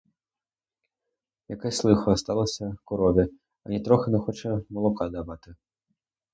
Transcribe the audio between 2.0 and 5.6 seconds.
сталося корові, анітрохи не хоче молока давати!